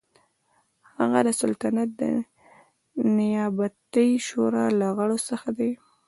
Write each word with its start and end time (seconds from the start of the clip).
هغه 0.97 1.19
د 1.27 1.29
سلطنت 1.41 1.89
د 2.01 2.03
نیابتي 3.17 4.09
شورا 4.27 4.65
له 4.79 4.87
غړو 4.97 5.17
څخه 5.29 5.49
و. 5.57 5.59